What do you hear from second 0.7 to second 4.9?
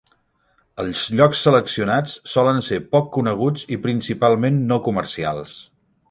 Els llocs seleccionats solen ser poc coneguts i principalment no